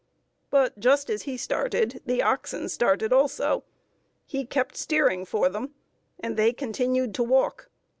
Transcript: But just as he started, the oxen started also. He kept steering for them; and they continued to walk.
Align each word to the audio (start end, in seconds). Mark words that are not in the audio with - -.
But 0.49 0.79
just 0.79 1.11
as 1.11 1.21
he 1.29 1.37
started, 1.37 2.01
the 2.07 2.23
oxen 2.23 2.69
started 2.69 3.13
also. 3.13 3.63
He 4.25 4.45
kept 4.47 4.75
steering 4.75 5.25
for 5.25 5.47
them; 5.47 5.75
and 6.19 6.37
they 6.37 6.53
continued 6.53 7.13
to 7.13 7.23
walk. 7.23 7.69